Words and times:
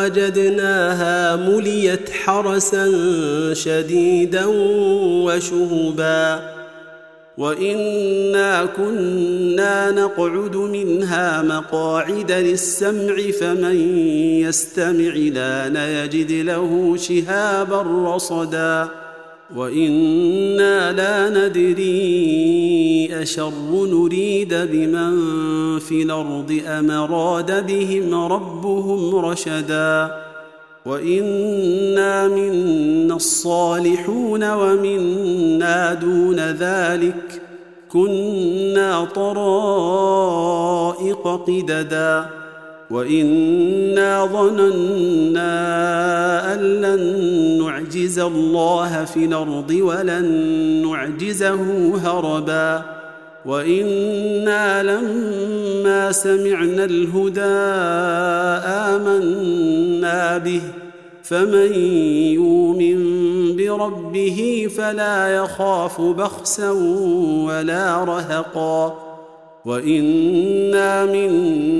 فوجدناها 0.00 1.36
مليت 1.36 2.10
حرسا 2.10 2.92
شديدا 3.52 4.44
وشهبا. 5.24 6.50
وإنا 7.38 8.64
كنا 8.64 9.90
نقعد 9.90 10.56
منها 10.56 11.42
مقاعد 11.42 12.32
للسمع 12.32 13.16
فمن 13.40 13.76
يستمع 14.40 15.12
لأن 15.14 15.76
يجد 15.76 16.32
له 16.32 16.96
شهابا 16.96 18.14
رصدا. 18.14 18.88
وأنا 19.56 20.92
لا 20.92 21.28
ندري 21.28 23.10
اشر 23.22 23.52
نريد 23.70 24.54
بمن 24.54 25.18
في 25.78 26.02
الأرض 26.02 26.60
ام 26.66 26.90
اراد 26.90 27.66
بهم 27.66 28.14
ربهم 28.32 29.16
رشدا 29.16 30.10
وانا 30.86 32.28
منا 32.28 33.16
الصالحون 33.16 34.50
ومنا 34.52 35.94
دون 35.94 36.36
ذلك 36.36 37.42
كنا 37.92 39.04
طرائق 39.04 40.42
قددا 41.46 42.39
وانا 42.90 44.26
ظننا 44.26 45.50
ان 46.54 46.60
لن 46.60 47.02
نعجز 47.64 48.18
الله 48.18 49.04
في 49.04 49.24
الأرض 49.24 49.70
ولن 49.70 50.26
نعجزه 50.86 51.60
هربا 52.04 52.82
وأنا 53.46 54.82
لما 54.82 56.12
سمعنا 56.12 56.84
الهدى 56.84 57.40
امنا 58.90 60.38
به 60.38 60.62
فمن 61.22 61.74
يؤمن 62.34 63.00
بربه 63.56 64.68
فلا 64.76 65.28
يخاف 65.28 66.00
بخسا 66.00 66.70
ولا 67.46 68.04
رهقا 68.04 69.10
وانا 69.64 71.06
منا 71.06 71.79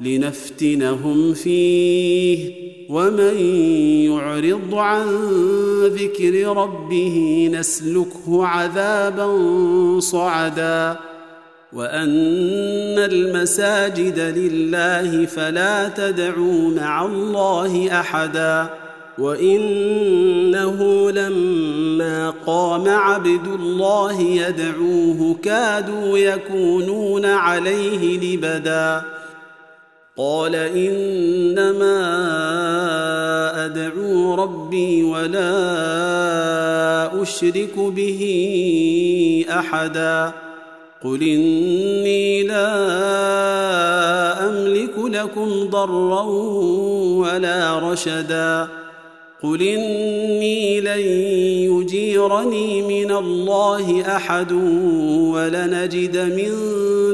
لنفتنهم 0.00 1.34
فيه. 1.34 2.70
ومن 2.88 3.38
يعرض 4.10 4.74
عن 4.74 5.06
ذكر 5.84 6.56
ربه 6.56 7.48
نسلكه 7.52 8.46
عذابا 8.46 9.30
صعدا. 10.00 10.96
وأن 11.72 12.98
المساجد 12.98 14.18
لله 14.18 15.26
فلا 15.26 15.88
تدعوا 15.88 16.70
مع 16.70 17.04
الله 17.04 18.00
أحدا. 18.00 18.66
وإنه 19.18 21.10
لما 21.10 22.30
قام 22.46 22.88
عبد 22.88 23.46
الله 23.60 24.20
يدعوه 24.20 25.36
كادوا 25.42 26.18
يكونون 26.18 27.24
عليه 27.24 28.36
لبدا. 28.36 29.19
قال 30.20 30.54
إنما 30.54 31.96
أدعو 33.64 34.34
ربي 34.34 35.02
ولا 35.02 35.52
أشرك 37.22 37.78
به 37.78 38.22
أحدا. 39.50 40.32
قل 41.04 41.22
إني 41.22 42.42
لا 42.42 42.68
أملك 44.48 44.92
لكم 44.98 45.68
ضرا 45.70 46.22
ولا 47.20 47.90
رشدا. 47.92 48.68
قل 49.42 49.62
إني 49.62 50.80
لن 50.80 51.00
يجيرني 51.72 52.82
من 52.82 53.10
الله 53.12 54.16
أحد 54.16 54.52
ولنجد 55.32 56.16
من 56.16 56.52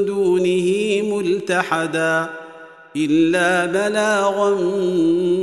دونه 0.05 1.01
ملتحدا. 1.15 2.46
إلا 3.05 3.65
بلاغا 3.65 4.49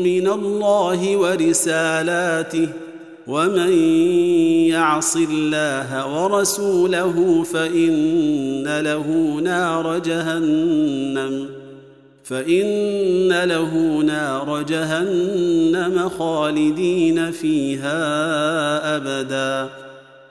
من 0.04 0.26
الله 0.28 1.16
ورسالاته. 1.16 2.69
ومن 3.26 3.72
يعص 4.69 5.16
الله 5.16 6.22
ورسوله 6.25 7.42
فإن 7.53 8.81
له 8.81 9.06
نار 9.42 9.98
جهنم 9.98 11.47
فإن 12.24 13.45
له 13.45 13.98
نار 13.98 14.62
جهنم 14.62 16.09
خالدين 16.18 17.30
فيها 17.30 18.00
أبدا. 18.97 19.68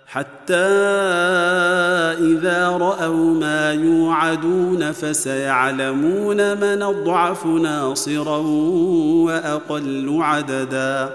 حتى 0.06 0.70
إذا 2.14 2.68
رأوا 2.68 3.34
ما 3.34 3.74
يوعدون 3.74 4.92
فسيعلمون 4.92 6.58
من 6.58 6.82
أضعف 6.82 7.46
ناصرا 7.46 8.38
وأقل 9.26 10.18
عددا. 10.22 11.10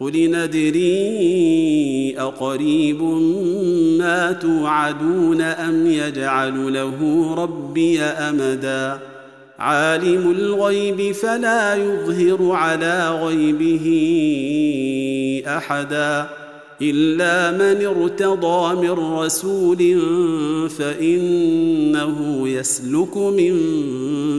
قل 0.00 0.30
ندري 0.30 2.14
أقريب 2.18 3.02
ما 3.98 4.32
توعدون 4.32 5.40
أم 5.40 5.86
يجعل 5.86 6.74
له 6.74 7.34
ربي 7.34 8.00
أمدا. 8.00 8.98
عالم 9.58 10.30
الغيب 10.30 11.12
فلا 11.12 11.74
يظهر 11.74 12.50
على 12.52 13.18
غيبه 13.22 13.86
أحدا. 15.46 16.41
إلا 16.82 17.50
من 17.50 17.86
ارتضى 17.86 18.74
من 18.74 18.90
رسول 18.90 20.00
فإنه 20.70 22.48
يسلك 22.48 23.16
من 23.16 23.52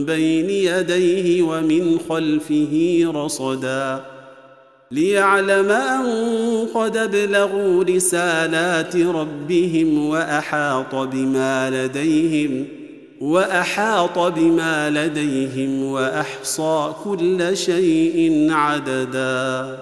بين 0.04 0.50
يديه 0.50 1.42
ومن 1.42 1.98
خلفه 2.08 3.04
رصدا. 3.14 4.00
ليعلم 4.90 5.70
أن 5.70 6.06
قد 6.74 6.96
ابلغوا 6.96 7.84
رسالات 7.84 8.96
ربهم 8.96 10.08
وأحاط 10.08 10.94
بما 10.94 11.70
لديهم 11.70 12.64
وأحاط 13.20 14.18
بما 14.18 14.90
لديهم 14.90 15.84
وأحصى 15.84 16.92
كل 17.04 17.56
شيء 17.56 18.46
عددا. 18.50 19.78